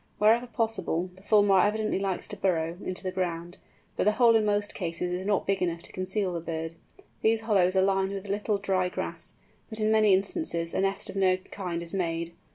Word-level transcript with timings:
Wherever 0.17 0.47
possible, 0.47 1.11
the 1.15 1.21
Fulmar 1.21 1.63
evidently 1.63 1.99
likes 1.99 2.27
to 2.29 2.35
burrow 2.35 2.75
into 2.83 3.03
the 3.03 3.11
ground, 3.11 3.59
but 3.95 4.05
the 4.05 4.13
hole 4.13 4.35
in 4.35 4.43
most 4.45 4.73
cases 4.73 5.13
is 5.13 5.27
not 5.27 5.45
big 5.45 5.61
enough 5.61 5.83
to 5.83 5.91
conceal 5.91 6.33
the 6.33 6.39
bird. 6.39 6.73
These 7.21 7.41
hollows 7.41 7.75
are 7.75 7.83
lined 7.83 8.11
with 8.13 8.25
a 8.27 8.31
little 8.31 8.57
dry 8.57 8.89
grass, 8.89 9.35
but 9.69 9.79
in 9.79 9.91
many 9.91 10.15
instances 10.15 10.73
a 10.73 10.81
nest 10.81 11.11
of 11.11 11.15
no 11.15 11.37
kind 11.37 11.83
is 11.83 11.93
made. 11.93 12.33